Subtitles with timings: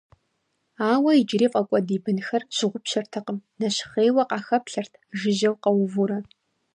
[0.91, 6.17] Ауэ иджыри фӀэкӀуэд и бынхэр щыгъупщэртэкъым, нэщхъейуэ къахэплъэрт, жыжьэу къэувурэ.